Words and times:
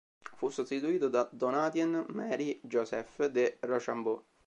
Fu 0.37 0.49
sostituito 0.49 1.09
da 1.09 1.29
Donatien-Marie-Joseph 1.31 3.25
de 3.27 3.57
Rochambeau. 3.59 4.25